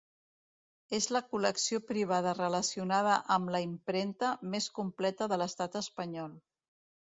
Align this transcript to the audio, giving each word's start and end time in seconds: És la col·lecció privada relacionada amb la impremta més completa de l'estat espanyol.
És 0.99 1.07
la 1.15 1.19
col·lecció 1.33 1.79
privada 1.89 2.33
relacionada 2.39 3.19
amb 3.37 3.53
la 3.57 3.63
impremta 3.67 4.33
més 4.57 4.71
completa 4.81 5.31
de 5.35 5.41
l'estat 5.45 5.81
espanyol. 5.85 6.37